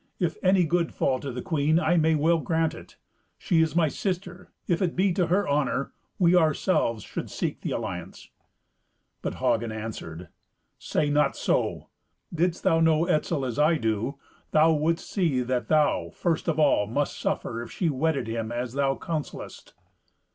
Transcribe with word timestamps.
"If 0.17 0.35
any 0.41 0.63
good 0.63 0.91
fall 0.95 1.19
to 1.19 1.31
the 1.31 1.43
queen, 1.43 1.79
I 1.79 1.95
may 1.95 2.15
well 2.15 2.39
grant 2.39 2.73
it. 2.73 2.97
She 3.37 3.61
is 3.61 3.75
my 3.75 3.87
sister. 3.87 4.51
If 4.67 4.81
it 4.81 4.95
be 4.95 5.13
to 5.13 5.27
her 5.27 5.47
honour, 5.47 5.93
we 6.17 6.35
ourselves 6.35 7.03
should 7.03 7.29
seek 7.29 7.61
the 7.61 7.69
alliance." 7.69 8.31
But 9.21 9.35
Hagen 9.35 9.71
answered, 9.71 10.29
"Say 10.79 11.11
not 11.11 11.35
so. 11.35 11.89
Didst 12.33 12.63
thou 12.63 12.79
know 12.79 13.05
Etzel 13.05 13.45
as 13.45 13.59
I 13.59 13.75
do, 13.77 14.17
thou 14.49 14.73
wouldst 14.73 15.07
see 15.07 15.43
that 15.43 15.67
thou, 15.67 16.09
first 16.09 16.47
of 16.47 16.57
all, 16.57 16.87
must 16.87 17.19
suffer 17.19 17.61
if 17.61 17.69
she 17.71 17.87
wedded 17.91 18.25
him 18.27 18.51
as 18.51 18.73
thou 18.73 18.95
counsellest." 18.95 19.73